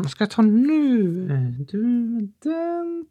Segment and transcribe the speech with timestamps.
[0.00, 1.28] Hmm, ska jag ta nu?
[1.70, 1.78] Du,
[2.42, 3.06] den...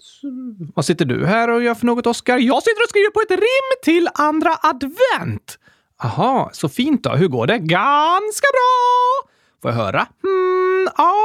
[0.75, 2.37] Vad sitter du här och gör för något, Oskar?
[2.37, 5.59] Jag sitter och skriver på ett rim till andra advent.
[6.03, 7.09] Aha, så fint då.
[7.09, 7.57] Hur går det?
[7.57, 9.29] Ganska bra!
[9.61, 10.07] Får jag höra?
[10.23, 11.15] Hmm, ja.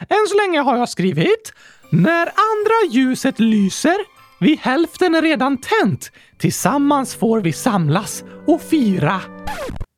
[0.00, 1.52] Än så länge har jag skrivit
[1.90, 3.96] När andra ljuset lyser
[4.40, 6.12] vid hälften är redan tänt.
[6.38, 9.20] Tillsammans får vi samlas och fira.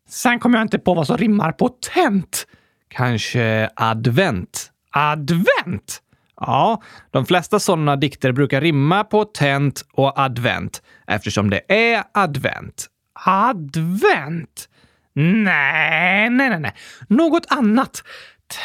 [0.09, 2.47] Sen kommer jag inte på vad som rimmar på tänt.
[2.89, 4.71] Kanske advent?
[4.95, 6.03] Advent?
[6.37, 12.87] Ja, de flesta sådana dikter brukar rimma på tent och advent eftersom det är advent.
[13.27, 14.69] Advent?
[15.13, 16.75] Nej, nej, nej, nej.
[17.09, 18.03] Något annat.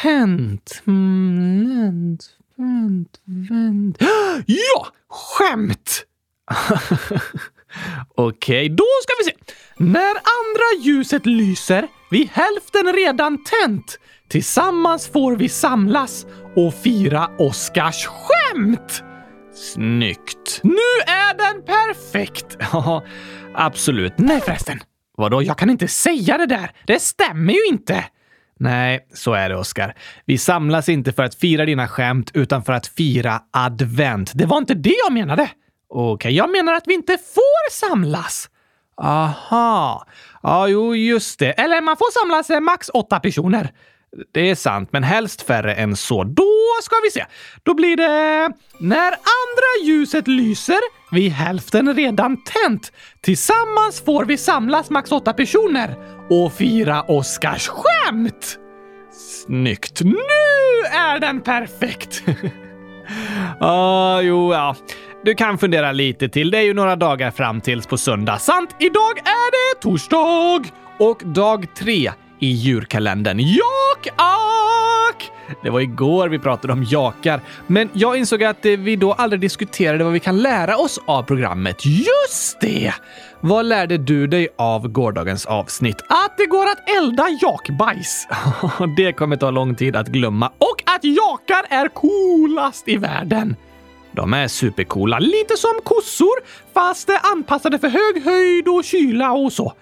[0.02, 0.82] Tent...
[0.86, 2.18] Mm,
[2.56, 3.98] vänt, vänt.
[4.46, 4.86] Ja!
[5.08, 6.04] Skämt!
[8.14, 9.54] Okej, då ska vi se.
[9.76, 13.98] När andra ljuset lyser, vid hälften redan tänt.
[14.30, 16.26] Tillsammans får vi samlas
[16.56, 19.02] och fira Oscars skämt!
[19.54, 20.60] Snyggt!
[20.62, 20.72] Nu
[21.06, 22.56] är den perfekt!
[22.72, 23.04] Ja,
[23.54, 24.12] absolut.
[24.16, 24.80] Nej förresten.
[25.16, 26.70] Vadå, jag kan inte säga det där.
[26.86, 28.04] Det stämmer ju inte.
[28.58, 29.94] Nej, så är det Oskar.
[30.24, 34.32] Vi samlas inte för att fira dina skämt utan för att fira advent.
[34.34, 35.50] Det var inte det jag menade.
[35.88, 38.50] Okej, okay, jag menar att vi inte får samlas.
[39.02, 40.06] Aha.
[40.42, 41.50] Ja, jo, just det.
[41.50, 43.70] Eller man får samlas eh, max åtta personer.
[44.32, 46.24] Det är sant, men helst färre än så.
[46.24, 47.24] Då ska vi se.
[47.62, 48.52] Då blir det...
[48.78, 50.80] När andra ljuset lyser,
[51.14, 52.92] vid hälften redan tänt.
[53.20, 55.94] Tillsammans får vi samlas max åtta personer
[56.30, 58.58] och fira Oscars skämt!
[59.12, 60.00] Snyggt!
[60.00, 60.16] Nu
[60.92, 62.22] är den perfekt!
[62.26, 62.32] Ja,
[63.60, 64.76] uh, ah, jo, ja.
[65.24, 66.50] Du kan fundera lite till.
[66.50, 68.38] Det är ju några dagar fram tills på söndag.
[68.38, 68.76] Sant!
[68.78, 70.64] Idag är det torsdag!
[70.98, 72.10] Och dag tre
[72.40, 73.38] i djurkalendern.
[73.38, 75.30] Jak, ak!
[75.62, 79.40] Det var igår vi pratade om jakar, men jag insåg att eh, vi då aldrig
[79.40, 81.86] diskuterade vad vi kan lära oss av programmet.
[81.86, 82.94] Just det!
[83.40, 85.96] Vad lärde du dig av gårdagens avsnitt?
[86.08, 88.28] Att det går att elda jakbajs.
[88.96, 90.46] det kommer ta lång tid att glömma.
[90.58, 93.56] Och att jakar är coolast i världen.
[94.12, 96.40] De är supercoola, lite som kossor,
[96.74, 99.72] fast anpassade för hög höjd och kyla och så.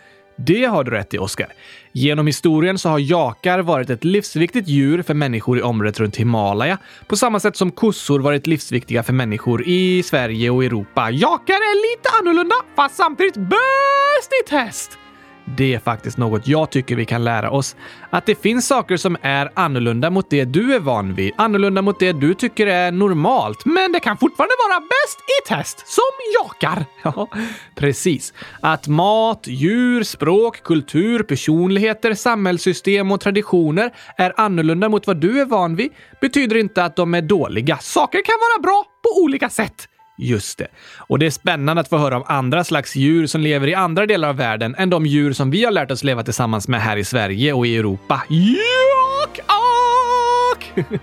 [0.46, 1.52] Det har du rätt i, Oskar.
[1.92, 6.78] Genom historien så har jakar varit ett livsviktigt djur för människor i området runt Himalaya,
[7.06, 11.10] på samma sätt som kossor varit livsviktiga för människor i Sverige och Europa.
[11.10, 14.98] Jakar är lite annorlunda, fast samtidigt bäst i test!
[15.56, 17.76] Det är faktiskt något jag tycker vi kan lära oss.
[18.10, 22.00] Att det finns saker som är annorlunda mot det du är van vid, annorlunda mot
[22.00, 26.02] det du tycker är normalt, men det kan fortfarande vara bäst i test, som
[26.42, 26.84] jakar.
[27.02, 27.28] Ja,
[27.74, 28.32] precis.
[28.60, 35.44] Att mat, djur, språk, kultur, personligheter, samhällssystem och traditioner är annorlunda mot vad du är
[35.44, 37.78] van vid betyder inte att de är dåliga.
[37.78, 39.88] Saker kan vara bra på olika sätt.
[40.20, 40.66] Just det.
[40.96, 44.06] Och det är spännande att få höra om andra slags djur som lever i andra
[44.06, 46.96] delar av världen än de djur som vi har lärt oss leva tillsammans med här
[46.96, 48.22] i Sverige och i Europa.
[48.28, 50.86] Jak, ak!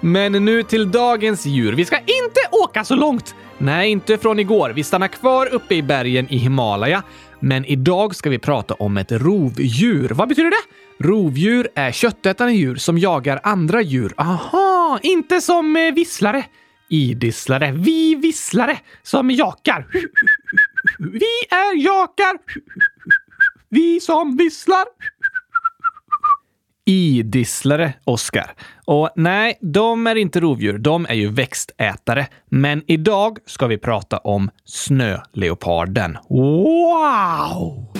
[0.00, 1.72] Men nu till dagens djur.
[1.72, 3.34] Vi ska inte åka så långt.
[3.58, 4.70] Nej, inte från igår.
[4.70, 7.02] Vi stannar kvar uppe i bergen i Himalaya.
[7.40, 10.08] Men idag ska vi prata om ett rovdjur.
[10.08, 11.04] Vad betyder det?
[11.04, 14.14] Rovdjur är köttätande djur som jagar andra djur.
[14.16, 16.44] Aha, inte som eh, visslare
[16.88, 17.72] idisslare.
[17.72, 19.86] Vi visslare som jakar.
[20.98, 22.38] Vi är jakar.
[23.68, 24.84] Vi som visslar.
[26.84, 28.54] Idisslare, Oskar.
[28.84, 30.78] Och nej, de är inte rovdjur.
[30.78, 32.26] De är ju växtätare.
[32.46, 36.18] Men idag ska vi prata om snöleoparden.
[36.28, 37.92] Wow!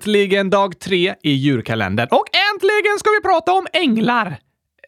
[0.00, 2.08] Äntligen dag tre i djurkalendern.
[2.10, 2.24] Och
[2.54, 4.26] äntligen ska vi prata om änglar!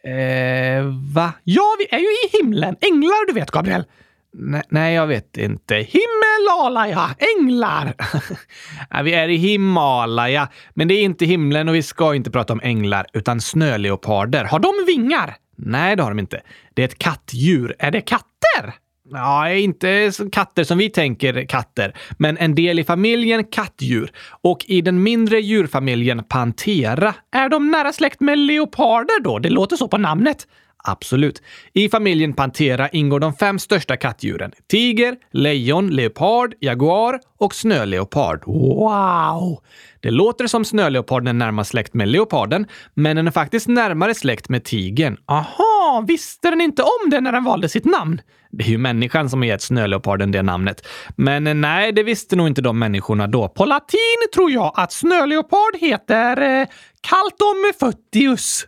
[0.04, 1.32] Eh, va?
[1.44, 2.76] Ja, vi är ju i himlen.
[2.80, 3.84] Änglar, du vet, Gabriel.
[4.32, 5.74] Nej, nej, jag vet inte.
[5.74, 7.14] Himalaya!
[7.38, 7.94] Änglar!
[8.90, 12.52] ja, vi är i Himalaya, men det är inte himlen och vi ska inte prata
[12.52, 14.44] om änglar, utan snöleoparder.
[14.44, 15.36] Har de vingar?
[15.56, 16.42] Nej, det har de inte.
[16.74, 17.76] Det är ett kattdjur.
[17.78, 18.74] Är det katter?
[19.10, 24.12] Ja, inte katter som vi tänker katter, men en del i familjen kattdjur.
[24.42, 27.14] Och i den mindre djurfamiljen Pantera.
[27.32, 29.38] Är de nära släkt med leoparder då?
[29.38, 30.46] Det låter så på namnet.
[30.84, 31.42] Absolut.
[31.72, 34.52] I familjen Pantera ingår de fem största kattdjuren.
[34.70, 38.42] Tiger, lejon, leopard, jaguar och snöleopard.
[38.46, 39.62] Wow!
[40.02, 44.48] Det låter som snöleoparden är närmast släkt med leoparden, men den är faktiskt närmare släkt
[44.48, 45.16] med tigern.
[45.26, 48.20] Aha, visste den inte om det när den valde sitt namn?
[48.50, 50.86] Det är ju människan som har gett snöleoparden det namnet.
[51.16, 53.48] Men eh, nej, det visste nog inte de människorna då.
[53.48, 53.98] På latin
[54.34, 56.66] tror jag att snöleopard heter eh,
[57.00, 58.66] Caltom föttius.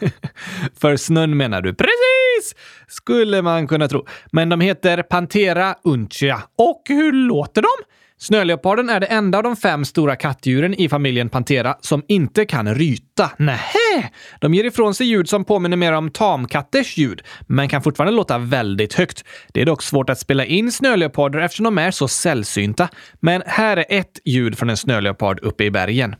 [0.80, 1.74] För snön menar du?
[1.74, 2.54] Precis!
[2.88, 4.06] Skulle man kunna tro.
[4.32, 6.42] Men de heter Panthera untia.
[6.58, 7.79] Och hur låter de?
[8.22, 12.74] Snöleoparden är det enda av de fem stora kattdjuren i familjen Pantera som inte kan
[12.74, 13.30] ryta.
[13.38, 14.10] Nähä!
[14.40, 18.38] De ger ifrån sig ljud som påminner mer om tamkatters ljud, men kan fortfarande låta
[18.38, 19.24] väldigt högt.
[19.52, 22.88] Det är dock svårt att spela in snöleoparder eftersom de är så sällsynta.
[23.20, 26.14] Men här är ett ljud från en snöleopard uppe i bergen.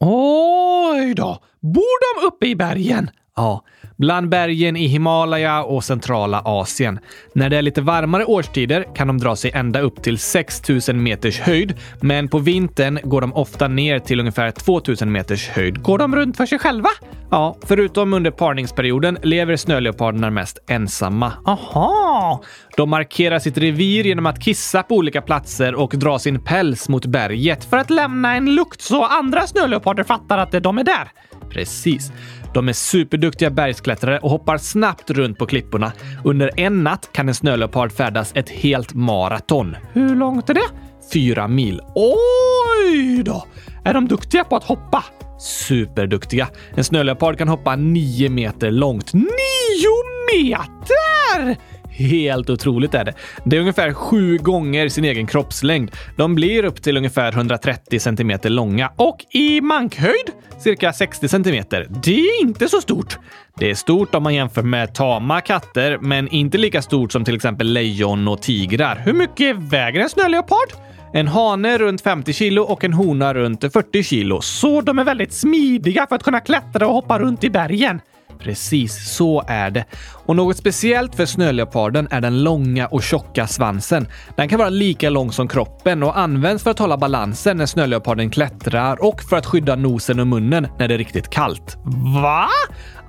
[0.00, 1.42] Oj då!
[1.60, 3.10] Bor de uppe i bergen?
[3.36, 3.64] Ja,
[3.96, 6.98] bland bergen i Himalaya och centrala Asien.
[7.34, 11.40] När det är lite varmare årstider kan de dra sig ända upp till 6000 meters
[11.40, 15.82] höjd, men på vintern går de ofta ner till ungefär 2000 meters höjd.
[15.82, 16.88] Går de runt för sig själva?
[17.30, 21.32] Ja, förutom under parningsperioden lever snöleoparderna mest ensamma.
[21.46, 22.42] Aha!
[22.76, 27.06] De markerar sitt revir genom att kissa på olika platser och dra sin päls mot
[27.06, 31.12] berget för att lämna en lukt så andra snöleoparder fattar att de är där.
[31.52, 32.12] Precis.
[32.54, 35.92] De är superduktiga bergsklättrare och hoppar snabbt runt på klipporna.
[36.24, 39.76] Under en natt kan en snöleopard färdas ett helt maraton.
[39.92, 40.68] Hur långt är det?
[41.12, 41.80] Fyra mil.
[41.94, 43.46] Oj då!
[43.84, 45.04] Är de duktiga på att hoppa?
[45.38, 46.48] Superduktiga.
[46.74, 49.12] En snöleopard kan hoppa nio meter långt.
[49.12, 50.02] Nio
[50.34, 51.56] meter!
[51.92, 53.14] Helt otroligt är det.
[53.44, 55.90] Det är ungefär sju gånger sin egen kroppslängd.
[56.16, 60.30] De blir upp till ungefär 130 centimeter långa och i mankhöjd
[60.62, 61.86] cirka 60 centimeter.
[62.02, 63.18] Det är inte så stort.
[63.56, 67.34] Det är stort om man jämför med tama katter, men inte lika stort som till
[67.34, 69.02] exempel lejon och tigrar.
[69.04, 70.68] Hur mycket väger en snöleopard?
[71.12, 74.40] En hane runt 50 kilo och en hona runt 40 kilo.
[74.40, 78.00] Så de är väldigt smidiga för att kunna klättra och hoppa runt i bergen.
[78.38, 79.84] Precis, så är det.
[80.26, 84.06] Och något speciellt för snöleoparden är den långa och tjocka svansen.
[84.36, 88.30] Den kan vara lika lång som kroppen och används för att hålla balansen när snöleoparden
[88.30, 91.76] klättrar och för att skydda nosen och munnen när det är riktigt kallt.
[92.22, 92.48] Va?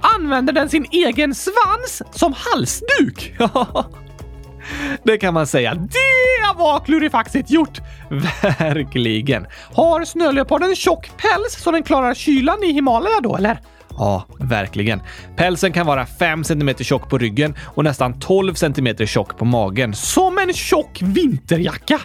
[0.01, 3.35] Använder den sin egen svans som halsduk?
[5.03, 5.75] Det kan man säga.
[5.75, 7.81] Det var klurifaxigt gjort!
[8.59, 9.47] Verkligen.
[9.73, 13.59] Har snöleoparden tjock päls så den klarar kylan i Himalaya då, eller?
[13.97, 15.01] Ja, verkligen.
[15.35, 19.93] Pälsen kan vara 5 cm tjock på ryggen och nästan 12 cm tjock på magen.
[19.93, 21.99] Som en tjock vinterjacka!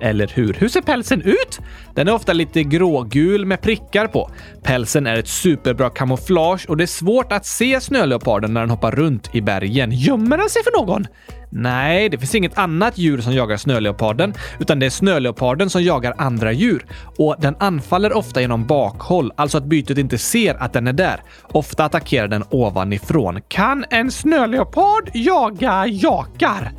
[0.00, 0.54] Eller hur?
[0.54, 1.60] Hur ser pälsen ut?
[1.94, 4.30] Den är ofta lite grågul med prickar på.
[4.62, 8.92] Pälsen är ett superbra kamouflage och det är svårt att se snöleoparden när den hoppar
[8.92, 9.92] runt i bergen.
[9.92, 11.06] Gömmer den sig för någon?
[11.52, 16.14] Nej, det finns inget annat djur som jagar snöleoparden, utan det är snöleoparden som jagar
[16.18, 16.86] andra djur.
[17.18, 21.20] Och den anfaller ofta genom bakhåll, alltså att bytet inte ser att den är där.
[21.42, 23.40] Ofta attackerar den ovanifrån.
[23.48, 26.72] Kan en snöleopard jaga jakar?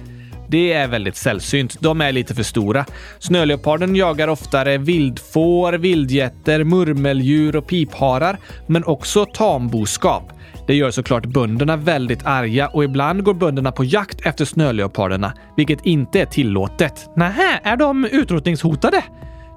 [0.48, 1.78] Det är väldigt sällsynt.
[1.80, 2.86] De är lite för stora.
[3.20, 10.34] Snöleoparden jagar oftare vildfår, vildgetter, murmeldjur och pipharar, men också tamboskap.
[10.72, 15.86] Det gör såklart bönderna väldigt arga och ibland går bönderna på jakt efter snöleoparderna, vilket
[15.86, 17.10] inte är tillåtet.
[17.16, 19.04] Nähä, är de utrotningshotade?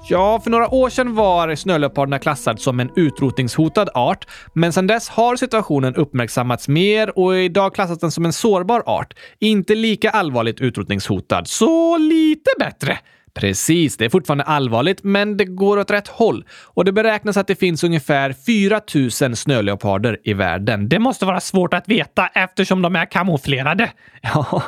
[0.09, 5.09] Ja, för några år sedan var snöleoparderna klassad som en utrotningshotad art, men sedan dess
[5.09, 9.14] har situationen uppmärksammats mer och idag klassas den som en sårbar art.
[9.38, 12.99] Inte lika allvarligt utrotningshotad, så lite bättre.
[13.35, 16.45] Precis, det är fortfarande allvarligt, men det går åt rätt håll.
[16.50, 18.81] Och det beräknas att det finns ungefär 4
[19.23, 20.88] 000 snöleoparder i världen.
[20.88, 23.91] Det måste vara svårt att veta eftersom de är kamouflerade.
[24.35, 24.62] Ja,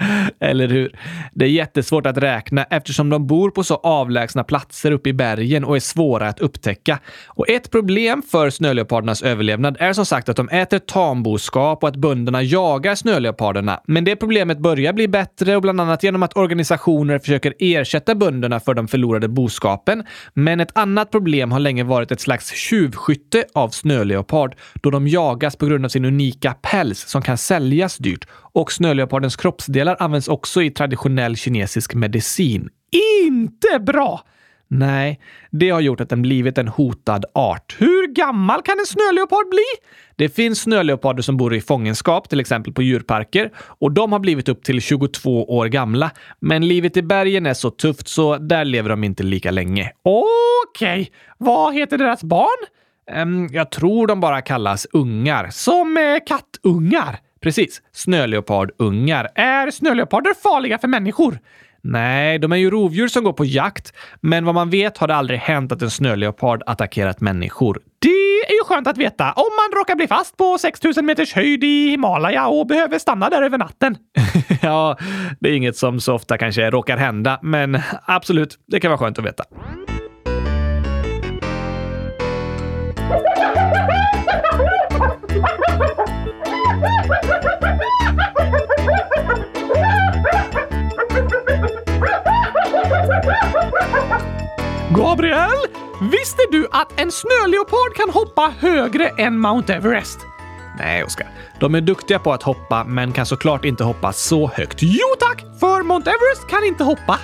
[0.40, 0.98] eller hur?
[1.32, 5.64] Det är jättesvårt att räkna eftersom de bor på så avlägsna platser uppe i bergen
[5.64, 6.98] och är svåra att upptäcka.
[7.26, 11.96] Och ett problem för snöleopardernas överlevnad är som sagt att de äter tamboskap och att
[11.96, 13.80] bönderna jagar snöleoparderna.
[13.86, 18.60] Men det problemet börjar bli bättre och bland annat genom att organisationer försöker ersätta bönderna
[18.60, 20.04] för de förlorade boskapen.
[20.34, 25.56] Men ett annat problem har länge varit ett slags tjuvskytte av snöleopard då de jagas
[25.56, 30.62] på grund av sin unika päls som kan säljas dyrt och snöleopardens kroppsdelar används också
[30.62, 32.68] i traditionell kinesisk medicin.
[33.26, 34.24] Inte bra!
[34.74, 37.76] Nej, det har gjort att den blivit en hotad art.
[37.78, 39.64] Hur gammal kan en snöleopard bli?
[40.16, 44.48] Det finns snöleoparder som bor i fångenskap, till exempel på djurparker, och de har blivit
[44.48, 46.10] upp till 22 år gamla.
[46.40, 49.92] Men livet i bergen är så tufft så där lever de inte lika länge.
[50.02, 51.06] Okej, okay.
[51.38, 52.66] vad heter deras barn?
[53.16, 57.18] Um, jag tror de bara kallas ungar, som eh, kattungar.
[57.42, 59.28] Precis, snöleopardungar.
[59.34, 61.38] Är snöleoparder farliga för människor?
[61.84, 65.14] Nej, de är ju rovdjur som går på jakt, men vad man vet har det
[65.14, 67.80] aldrig hänt att en snöleopard attackerat människor.
[67.98, 68.08] Det
[68.48, 71.90] är ju skönt att veta om man råkar bli fast på 6000 meters höjd i
[71.90, 73.96] Himalaya och behöver stanna där över natten.
[74.62, 74.98] ja,
[75.40, 79.18] det är inget som så ofta kanske råkar hända, men absolut, det kan vara skönt
[79.18, 79.44] att veta.
[94.96, 95.50] Gabriel!
[96.12, 100.18] Visste du att en snöleopard kan hoppa högre än Mount Everest?
[100.78, 101.26] Nej, Oskar.
[101.60, 104.78] De är duktiga på att hoppa, men kan såklart inte hoppa så högt.
[104.80, 105.44] Jo tack!
[105.60, 107.18] För Mount Everest kan inte hoppa.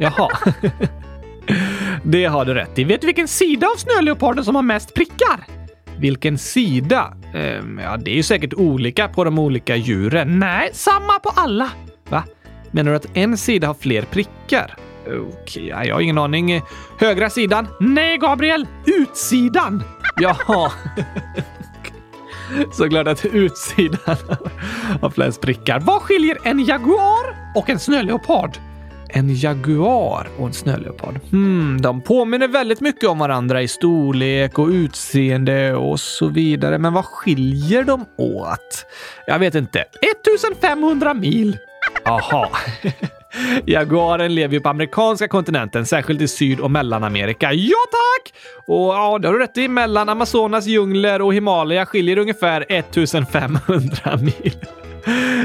[0.00, 0.28] Jaha.
[2.02, 2.84] Det har du rätt i.
[2.84, 5.44] Vet du vilken sida av snöleoparden som har mest prickar?
[5.98, 7.14] Vilken sida?
[7.34, 10.38] Ehm, ja, det är ju säkert olika på de olika djuren.
[10.38, 11.70] Nej, samma på alla.
[12.08, 12.24] Va?
[12.70, 14.76] Menar du att en sida har fler prickar?
[15.06, 16.62] Okej, okay, jag har ingen aning.
[16.98, 17.68] Högra sidan?
[17.80, 18.66] Nej, Gabriel!
[18.86, 19.82] Utsidan!
[20.20, 20.72] Jaha.
[22.72, 24.16] Så glad att utsidan
[25.00, 25.80] har flest prickar.
[25.80, 28.58] Vad skiljer en jaguar och en snöleopard?
[29.08, 31.20] En jaguar och en snöleopard.
[31.30, 36.78] Hmm, de påminner väldigt mycket om varandra i storlek och utseende och så vidare.
[36.78, 38.86] Men vad skiljer de åt?
[39.26, 39.84] Jag vet inte.
[40.22, 41.58] 1500 mil.
[42.04, 42.50] Aha.
[43.66, 47.52] Jaguaren lever ju på amerikanska kontinenten, särskilt i Syd och Mellanamerika.
[47.52, 48.34] Ja tack!
[48.66, 49.68] Och ja, det har du rätt i.
[49.68, 54.56] Mellan Amazonas djungler och Himalaya skiljer ungefär 1500 mil.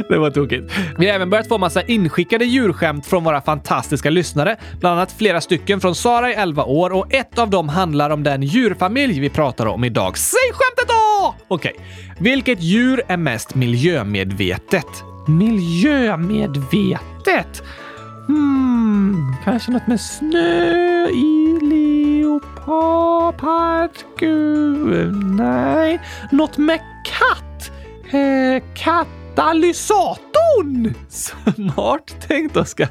[0.10, 0.74] Det var tokigt.
[0.98, 4.58] Vi har även börjat få massa inskickade djurskämt från våra fantastiska lyssnare.
[4.80, 8.24] Bland annat flera stycken från Sara i 11 år och ett av dem handlar om
[8.24, 10.18] den djurfamilj vi pratar om idag.
[10.18, 11.36] Säg skämtet då!
[11.48, 11.72] Okej.
[11.76, 11.86] Okay.
[12.20, 15.09] Vilket djur är mest miljömedvetet?
[15.28, 17.64] Miljömedvetet?
[18.28, 23.92] Hmm, kanske något med snö i leopard?
[25.38, 26.00] Nej,
[26.32, 27.72] något med katt?
[28.14, 30.94] Eh, katalysatorn!
[31.10, 32.88] Smart tänkt, Oskar.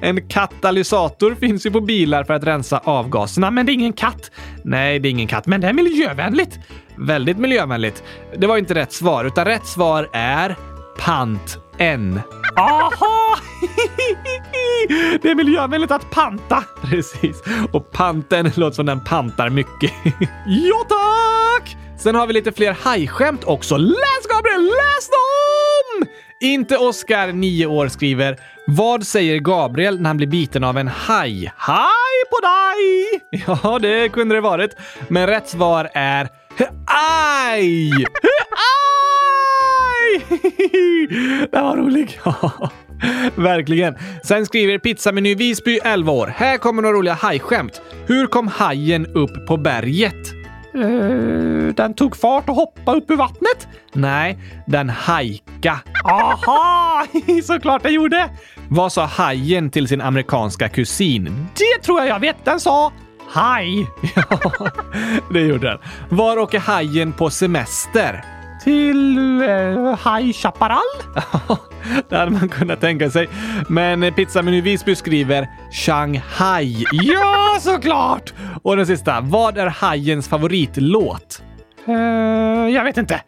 [0.00, 4.30] En katalysator finns ju på bilar för att rensa avgaserna, men det är ingen katt.
[4.64, 6.58] Nej, det är ingen katt, men det är miljövänligt.
[6.96, 8.02] Väldigt miljövänligt.
[8.36, 10.56] Det var inte rätt svar, utan rätt svar är
[10.98, 12.20] pant en.
[12.56, 13.38] Aha!
[15.22, 16.64] Det är miljövänligt att panta.
[16.82, 17.42] Precis.
[17.72, 19.92] Och panten låter som den pantar mycket.
[20.46, 21.76] Ja, tack!
[21.98, 23.76] Sen har vi lite fler hajskämt också.
[23.76, 26.08] Läs Gabriel, läs dem!
[26.40, 28.36] Inte Oskar, 9 år, skriver
[28.66, 31.52] Vad säger Gabriel när han blir biten av en haj?
[31.56, 33.20] Haj på dig!
[33.62, 34.70] Ja, det kunde det varit.
[35.08, 36.28] Men rätt svar är
[36.86, 37.90] aj!
[37.92, 38.06] Aj!
[41.52, 42.20] Den var rolig.
[43.36, 43.94] Verkligen.
[44.24, 46.34] Sen skriver Pizzameny Visby 11 år.
[46.36, 47.80] Här kommer några roliga hajskämt.
[48.06, 50.32] Hur kom hajen upp på berget?
[50.74, 53.68] Uh, den tog fart och hoppade upp ur vattnet?
[53.92, 55.80] Nej, den hajka.
[56.04, 57.06] Aha!
[57.42, 58.30] Såklart den gjorde!
[58.68, 61.46] Vad sa hajen till sin amerikanska kusin?
[61.54, 62.44] Det tror jag jag vet.
[62.44, 62.92] Den sa
[63.28, 63.86] haj.
[64.16, 64.40] Ja,
[65.30, 65.78] det gjorde den.
[66.08, 68.36] Var åker hajen på semester?
[68.66, 69.48] till eh,
[70.04, 70.80] High Chaparral?
[72.08, 73.28] det hade man kunnat tänka sig.
[73.68, 76.84] Men Pizzameny Visby skriver Shanghai.
[76.92, 78.32] Ja, såklart!
[78.62, 79.20] Och den sista.
[79.20, 81.42] Vad är hajens favoritlåt?
[81.88, 81.94] Uh,
[82.70, 83.22] jag vet inte.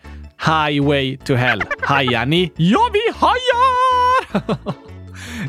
[0.47, 1.63] Highway to Hell.
[1.81, 2.53] Hajar ni?
[2.57, 4.73] Ja, vi hajar!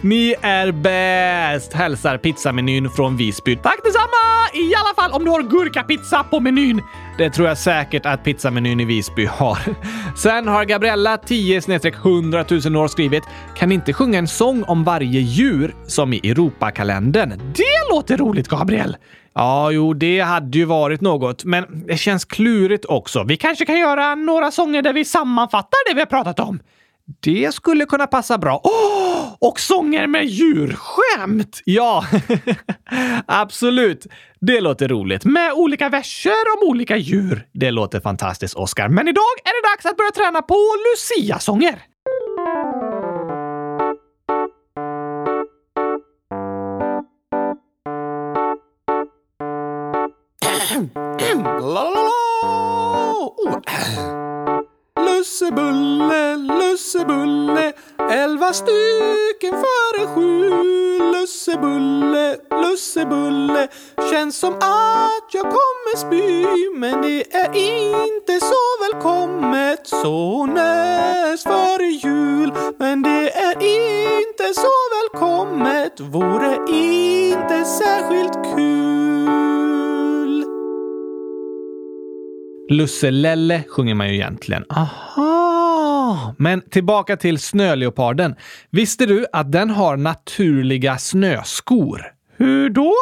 [0.01, 1.73] Ni är bäst!
[1.73, 3.55] Hälsar pizzamenyn från Visby.
[3.55, 4.49] Tack detsamma!
[4.53, 6.81] I alla fall om du har gurkapizza på menyn.
[7.17, 9.59] Det tror jag säkert att pizzamenyn i Visby har.
[10.17, 13.23] Sen har Gabriella 10 100 000 år skrivit
[13.57, 18.97] “Kan inte sjunga en sång om varje djur som i Europakalendern?” Det låter roligt, Gabriel!
[19.33, 23.23] Ja, jo, det hade ju varit något, men det känns klurigt också.
[23.23, 26.59] Vi kanske kan göra några sånger där vi sammanfattar det vi har pratat om.
[27.19, 28.61] Det skulle kunna passa bra.
[28.63, 31.61] Oh, och sånger med djurskämt!
[31.65, 32.05] Ja,
[33.25, 34.07] absolut.
[34.41, 35.25] Det låter roligt.
[35.25, 37.45] Med olika verser om olika djur.
[37.53, 38.87] Det låter fantastiskt, Oscar.
[38.89, 41.79] Men idag är det dags att börja träna på Lucia-sånger.
[51.61, 53.59] Oh.
[54.99, 56.35] Lussebulle,
[56.99, 57.73] Lussebulle,
[58.11, 60.49] elva stycken före sju.
[61.13, 63.67] Lussebulle, Lussebulle,
[64.11, 66.45] känns som att jag kommer spy.
[66.79, 72.53] Men det är inte så välkommet så näst före jul.
[72.77, 80.45] Men det är inte så välkommet, vore inte särskilt kul.
[82.69, 84.65] Lusselelle sjunger man ju egentligen.
[84.69, 85.98] Aha!
[86.37, 88.35] Men tillbaka till snöleoparden.
[88.69, 92.01] Visste du att den har naturliga snöskor?
[92.37, 92.93] Hur då?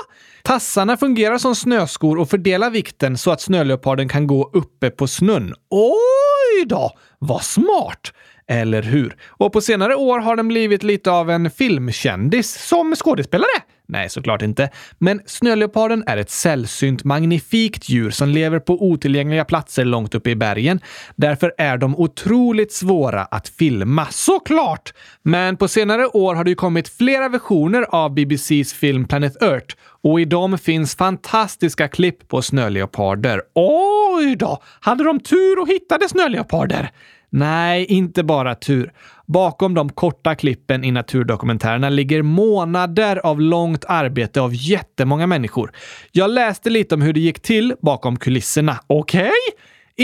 [0.44, 5.54] Tassarna fungerar som snöskor och fördelar vikten så att snöleoparden kan gå uppe på snön.
[5.70, 6.92] Oj då!
[7.20, 8.14] Vad smart!
[8.48, 9.16] Eller hur?
[9.28, 13.62] Och på senare år har den blivit lite av en filmkändis som skådespelare.
[13.90, 14.70] Nej, såklart inte.
[14.98, 20.36] Men snöleoparden är ett sällsynt magnifikt djur som lever på otillgängliga platser långt uppe i
[20.36, 20.80] bergen.
[21.16, 24.06] Därför är de otroligt svåra att filma.
[24.12, 24.94] Såklart!
[25.22, 29.76] Men på senare år har det ju kommit flera versioner av BBCs film Planet Earth
[30.04, 33.42] och i dem finns fantastiska klipp på snöleoparder.
[33.56, 34.62] Oj då!
[34.80, 36.92] Hade de tur och hittade snöleoparder?
[37.30, 38.92] Nej, inte bara tur.
[39.28, 45.72] Bakom de korta klippen i naturdokumentärerna ligger månader av långt arbete av jättemånga människor.
[46.12, 48.80] Jag läste lite om hur det gick till bakom kulisserna.
[48.88, 49.22] Okej?
[49.22, 49.32] Okay?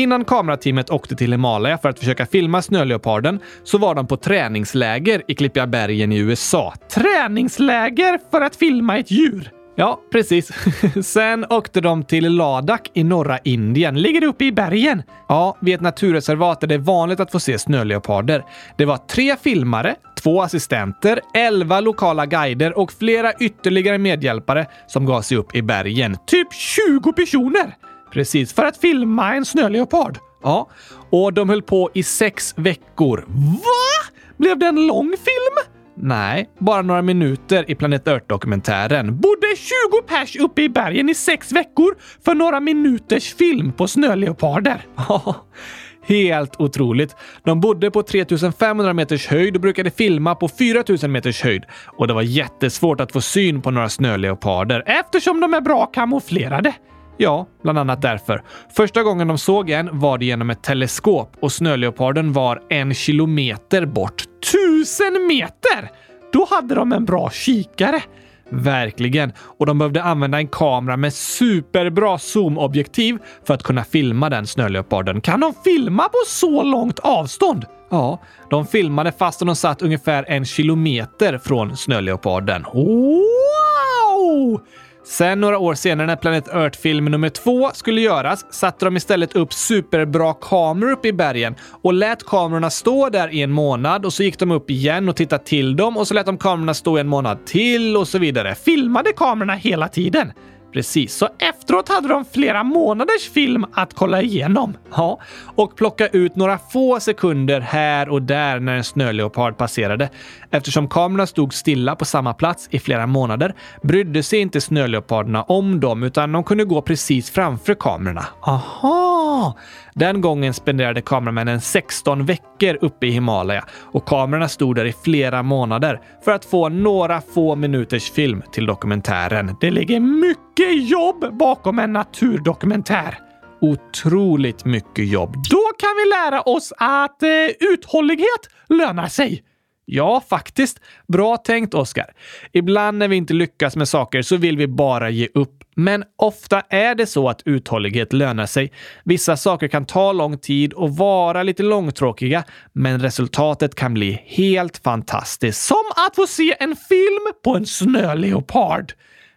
[0.02, 5.22] Innan kamerateamet åkte till Himalaya för att försöka filma snöleoparden så var de på träningsläger
[5.28, 6.74] i Klippiga bergen i USA.
[6.94, 9.63] Träningsläger för att filma ett djur!
[9.76, 10.52] Ja, precis.
[11.06, 14.02] Sen åkte de till Ladakh i norra Indien.
[14.02, 15.04] Ligger det uppe i bergen?
[15.28, 18.46] Ja, vid ett naturreservat där det är vanligt att få se snöleoparder.
[18.78, 25.22] Det var tre filmare, två assistenter, elva lokala guider och flera ytterligare medhjälpare som gav
[25.22, 26.18] sig upp i bergen.
[26.28, 27.76] Typ 20 personer!
[28.12, 30.18] Precis, för att filma en snöleopard.
[30.44, 30.70] Ja,
[31.10, 33.26] och de höll på i sex veckor.
[33.28, 34.14] Va?
[34.38, 35.74] Blev det en lång film?
[35.96, 39.20] Nej, bara några minuter i Planet Earth-dokumentären.
[39.20, 41.96] Bodde 20 pers uppe i bergen i sex veckor
[42.26, 44.86] för några minuters film på snöleoparder.
[46.08, 47.16] Helt otroligt.
[47.44, 51.64] De bodde på 3500 meters höjd och brukade filma på 4000 meters höjd.
[51.98, 56.74] Och det var jättesvårt att få syn på några snöleoparder eftersom de är bra kamouflerade.
[57.18, 58.44] Ja, bland annat därför.
[58.76, 63.86] Första gången de såg en var det genom ett teleskop och snöleoparden var en kilometer
[63.86, 64.24] bort.
[64.52, 65.92] Tusen meter!
[66.34, 68.02] Då hade de en bra kikare.
[68.50, 69.34] Verkligen.
[69.58, 75.22] Och de behövde använda en kamera med superbra zoomobjektiv för att kunna filma den snöleoparden.
[75.22, 77.66] Kan de filma på så långt avstånd?
[77.90, 82.66] Ja, de filmade fast de satt ungefär en kilometer från snöleoparden.
[82.74, 84.62] Wow!
[85.06, 89.54] Sen några år senare när Planet Earth-film nummer två skulle göras satte de istället upp
[89.54, 94.24] superbra kameror uppe i bergen och lät kamerorna stå där i en månad och så
[94.24, 97.02] gick de upp igen och tittade till dem och så lät de kamerorna stå i
[97.02, 98.56] en månad till och så vidare.
[98.56, 100.32] Filmade kamerorna hela tiden.
[100.74, 104.78] Precis, så efteråt hade de flera månaders film att kolla igenom.
[104.92, 105.20] Ja,
[105.56, 110.10] och plocka ut några få sekunder här och där när en snöleopard passerade.
[110.52, 115.80] Eftersom kamerorna stod stilla på samma plats i flera månader brydde sig inte snöleoparderna om
[115.80, 118.26] dem utan de kunde gå precis framför kamerorna.
[118.42, 119.58] Aha!
[119.94, 125.44] Den gången spenderade kameramännen 16 veckor uppe i Himalaya och kamerorna stod där i flera
[125.44, 129.56] månader för att få några få minuters film till dokumentären.
[129.62, 133.20] Det ligger mycket mycket jobb bakom en naturdokumentär.
[133.62, 135.36] Otroligt mycket jobb.
[135.50, 139.44] Då kan vi lära oss att eh, uthållighet lönar sig.
[139.86, 140.80] Ja, faktiskt.
[141.08, 142.14] Bra tänkt, Oskar.
[142.52, 145.64] Ibland när vi inte lyckas med saker så vill vi bara ge upp.
[145.76, 148.72] Men ofta är det så att uthållighet lönar sig.
[149.04, 154.78] Vissa saker kan ta lång tid och vara lite långtråkiga, men resultatet kan bli helt
[154.78, 155.62] fantastiskt.
[155.62, 158.94] Som att få se en film på en snöleopard.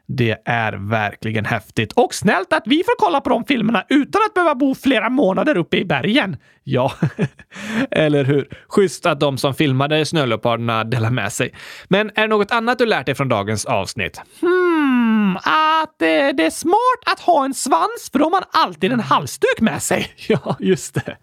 [0.06, 4.34] Det är verkligen häftigt och snällt att vi får kolla på de filmerna utan att
[4.34, 6.36] behöva bo flera månader uppe i bergen.
[6.64, 6.92] Ja,
[7.90, 8.48] eller hur?
[8.68, 11.54] Schysst att de som filmade snöleoparderna delar med sig.
[11.88, 14.20] Men är det något annat du lärt dig från dagens avsnitt?
[14.40, 18.92] Hmm, att eh, det är smart att ha en svans för då har man alltid
[18.92, 20.12] en halsduk med sig.
[20.28, 21.16] Ja, just det.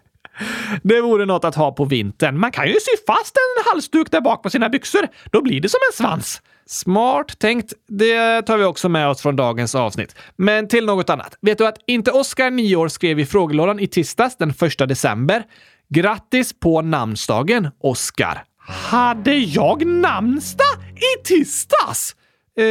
[0.82, 2.38] Det vore något att ha på vintern.
[2.38, 5.08] Man kan ju sy fast en halsduk där bak på sina byxor.
[5.32, 6.42] Då blir det som en svans.
[6.66, 7.72] Smart tänkt.
[7.88, 10.16] Det tar vi också med oss från dagens avsnitt.
[10.36, 11.38] Men till något annat.
[11.40, 15.44] Vet du att inte Oskar, 9 år, skrev i frågelådan i tisdags den 1 december.
[15.88, 18.44] Grattis på namnsdagen, Oskar!
[18.66, 22.16] Hade jag namnsdag i tisdags?
[22.58, 22.64] Eh,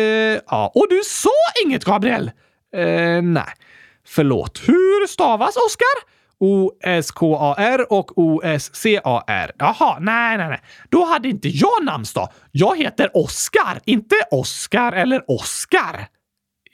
[0.48, 1.30] ja, och du sa
[1.66, 2.32] inget, Gabriel?
[2.76, 3.54] Eh, nej.
[4.08, 6.14] Förlåt, hur stavas Oskar?
[6.44, 9.52] O-S-K-A-R och O-S-C-A-R.
[9.58, 10.62] Jaha, nej, nej, nej.
[10.90, 12.30] Då hade inte jag namnsdag.
[12.52, 16.08] Jag heter Oskar, inte Oskar eller Oskar.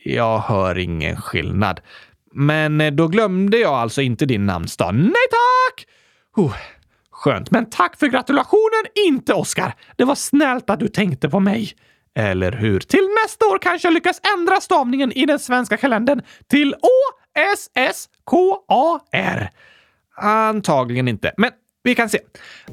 [0.04, 1.82] Jag hör ingen skillnad.
[2.34, 4.96] Men eh, då glömde jag alltså inte din namnsdag.
[4.96, 5.86] Nej tack!
[6.38, 6.56] Uh,
[7.12, 9.74] skönt, men tack för gratulationen, inte Oskar.
[9.96, 11.74] Det var snällt att du tänkte på mig.
[12.16, 12.80] Eller hur?
[12.80, 17.19] Till nästa år kanske jag lyckas ändra stavningen i den svenska kalendern till Å
[17.54, 19.50] S-S-K-A-R?
[20.22, 21.52] Antagligen inte, men
[21.84, 22.20] vi kan se.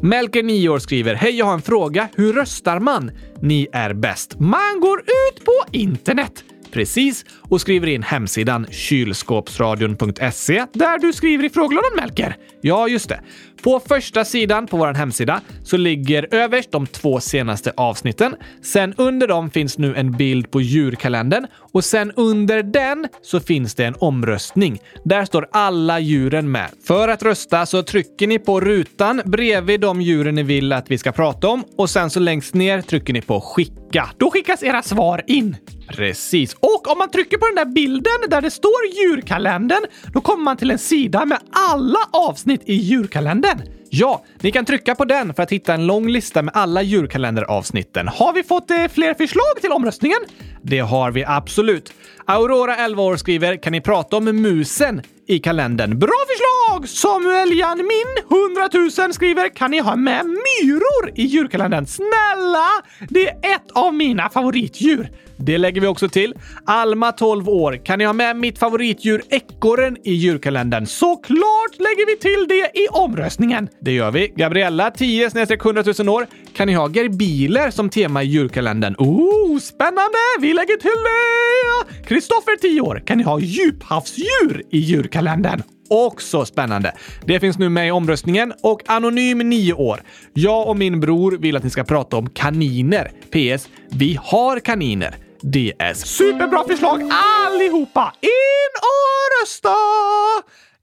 [0.01, 2.09] Melker, 9 år, skriver “Hej, jag har en fråga.
[2.15, 3.11] Hur röstar man?
[3.41, 4.41] Ni är bäst.
[4.41, 11.51] Man går ut på internet precis och skriver in hemsidan kylskåpsradion.se där du skriver i
[11.51, 12.37] frågelådan Melker.
[12.61, 13.21] Ja, just det.
[13.63, 18.37] På första sidan på vår hemsida så ligger överst de två senaste avsnitten.
[18.63, 23.75] Sen under dem finns nu en bild på djurkalendern och sen under den så finns
[23.75, 24.79] det en omröstning.
[25.05, 26.71] Där står alla djuren med.
[26.87, 30.99] För att rösta så trycker ni på rutan bredvid de djuren ni vill att vi
[30.99, 34.11] ska prata om och sen så längst ner trycker ni på skicka.
[34.19, 35.57] Då skickas era svar in.
[35.89, 36.55] Precis.
[36.55, 40.57] Och om man trycker på den där bilden där det står djurkalendern, då kommer man
[40.57, 43.61] till en sida med alla avsnitt i djurkalendern.
[43.91, 48.09] Ja, ni kan trycka på den för att hitta en lång lista med alla djurkalenderavsnitten.
[48.09, 50.19] Har vi fått eh, fler förslag till omröstningen?
[50.63, 51.93] Det har vi absolut.
[52.25, 56.89] Aurora, 11 år, skriver “Kan ni prata om musen i kalendern?” Bra förslag!
[56.89, 62.69] Samuel Janmin, 100 000, skriver “Kan ni ha med myror i djurkalendern?” Snälla!
[63.09, 65.11] Det är ett av mina favoritdjur.
[65.39, 66.35] Det lägger vi också till.
[66.67, 67.85] Alma, 12 år.
[67.85, 70.87] Kan ni ha med mitt favoritdjur ekorren i djurkalendern?
[70.87, 73.69] Såklart lägger vi till det i omröstningen.
[73.81, 74.29] Det gör vi.
[74.37, 76.27] Gabriella, 10 100 000 år.
[76.57, 78.95] Kan ni ha gerbiler som tema i djurkalendern?
[78.99, 80.19] Oh, spännande!
[80.41, 82.07] Vi lägger till det!
[82.09, 83.03] Kristoffer, 10 år.
[83.07, 85.63] Kan ni ha djuphavsdjur i djurkalendern?
[85.89, 86.93] Också spännande.
[87.25, 90.03] Det finns nu med i omröstningen och Anonym 9 år.
[90.33, 93.11] Jag och min bror vill att ni ska prata om kaniner.
[93.31, 93.69] PS.
[93.91, 95.26] Vi har kaniner.
[95.53, 96.07] DS.
[96.07, 98.13] Superbra förslag allihopa!
[98.21, 99.75] In och rösta!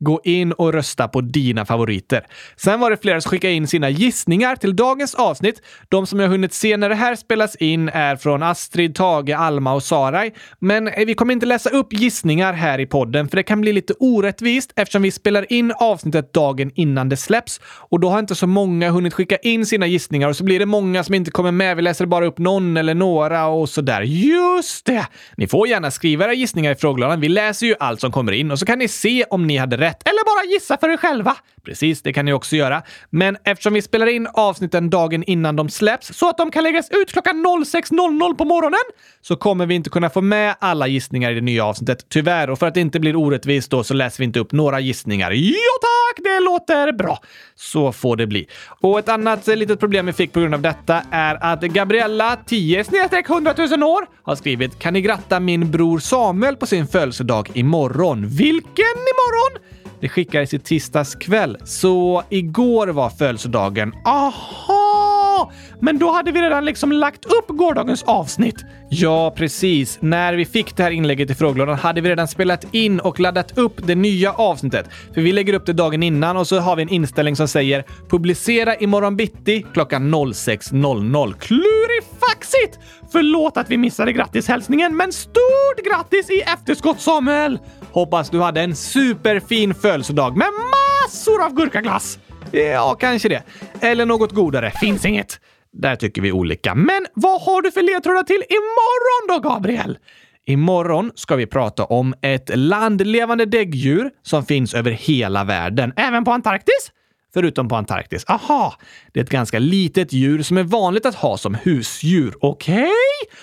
[0.03, 2.25] Gå in och rösta på dina favoriter.
[2.55, 5.61] Sen var det flera som skickade in sina gissningar till dagens avsnitt.
[5.89, 9.73] De som jag hunnit se när det här spelas in är från Astrid, Tage, Alma
[9.73, 10.33] och Saraj.
[10.59, 13.73] Men eh, vi kommer inte läsa upp gissningar här i podden, för det kan bli
[13.73, 17.61] lite orättvist eftersom vi spelar in avsnittet dagen innan det släpps.
[17.65, 20.65] Och då har inte så många hunnit skicka in sina gissningar och så blir det
[20.65, 21.75] många som inte kommer med.
[21.75, 24.01] Vi läser bara upp någon eller några och sådär.
[24.01, 25.07] Just det!
[25.37, 27.19] Ni får gärna skriva era gissningar i frågelådan.
[27.19, 29.77] Vi läser ju allt som kommer in och så kan ni se om ni hade
[29.77, 31.35] rätt rätt eller bara gissa för er själva.
[31.65, 32.83] Precis, det kan ni också göra.
[33.09, 36.89] Men eftersom vi spelar in avsnitten dagen innan de släpps så att de kan läggas
[36.91, 38.79] ut klockan 06.00 på morgonen
[39.21, 42.49] så kommer vi inte kunna få med alla gissningar i det nya avsnittet, tyvärr.
[42.49, 45.31] Och för att det inte blir orättvist då så läser vi inte upp några gissningar.
[45.31, 47.19] Ja tack, det låter bra.
[47.55, 48.47] Så får det bli.
[48.81, 52.37] Och ett annat eh, litet problem vi fick på grund av detta är att Gabriella,
[52.45, 52.85] 10
[53.27, 58.27] 100 000 år, har skrivit “Kan ni gratta min bror Samuel på sin födelsedag imorgon?”
[58.27, 59.82] Vilken imorgon?
[60.03, 63.93] Det skickades i tisdags kväll, så igår var födelsedagen.
[64.05, 65.51] Aha!
[65.79, 68.65] Men då hade vi redan liksom lagt upp gårdagens avsnitt.
[68.89, 69.97] Ja, precis.
[70.01, 73.57] När vi fick det här inlägget i frågelådan hade vi redan spelat in och laddat
[73.57, 74.89] upp det nya avsnittet.
[75.13, 77.83] För vi lägger upp det dagen innan och så har vi en inställning som säger
[78.09, 81.33] publicera imorgon bitti klockan 06.00.
[81.39, 82.79] Klurifaxigt!
[83.11, 87.59] Förlåt att vi missade grattishälsningen, men stort grattis i efterskott Samuel!
[87.93, 92.19] Hoppas du hade en superfin födelsedag med massor av gurkaglass.
[92.51, 93.43] Ja, kanske det.
[93.81, 94.71] Eller något godare.
[94.71, 95.39] Finns inget.
[95.73, 96.75] Där tycker vi olika.
[96.75, 99.97] Men vad har du för ledtrådar till imorgon då, Gabriel?
[100.45, 105.93] Imorgon ska vi prata om ett landlevande däggdjur som finns över hela världen.
[105.95, 106.91] Även på Antarktis?
[107.33, 108.25] Förutom på Antarktis.
[108.27, 108.75] Aha!
[109.11, 112.33] Det är ett ganska litet djur som är vanligt att ha som husdjur.
[112.41, 112.75] Okej?
[112.75, 112.91] Okay?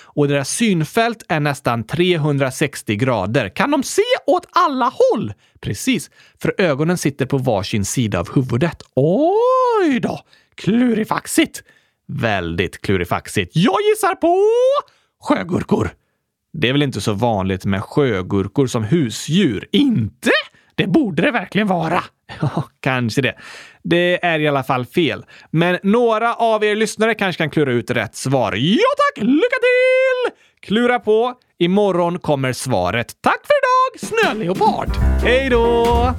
[0.03, 3.49] Och deras synfält är nästan 360 grader.
[3.49, 5.33] Kan de se åt alla håll?
[5.61, 8.83] Precis, för ögonen sitter på varsin sida av huvudet.
[8.95, 10.19] Oj då!
[10.55, 11.63] Klurifaxigt!
[12.07, 13.51] Väldigt klurifaxigt.
[13.55, 14.37] Jag gissar på
[15.21, 15.89] sjögurkor.
[16.53, 19.67] Det är väl inte så vanligt med sjögurkor som husdjur?
[19.71, 20.31] Inte?
[20.81, 22.03] Det borde det verkligen vara.
[22.41, 23.35] Ja, kanske det.
[23.83, 25.25] Det är i alla fall fel.
[25.51, 28.53] Men några av er lyssnare kanske kan klura ut rätt svar.
[28.57, 29.23] Ja tack!
[29.23, 30.33] Lycka till!
[30.61, 31.33] Klura på.
[31.59, 33.07] Imorgon kommer svaret.
[33.21, 34.89] Tack för idag, Snöleopard!
[35.23, 36.13] Hej då!